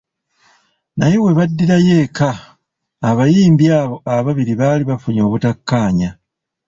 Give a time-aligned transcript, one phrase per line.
[0.97, 2.29] Naye webaddirayo eka,
[3.09, 6.09] abayimbi abo ababiri baali bafunye obutakaanya.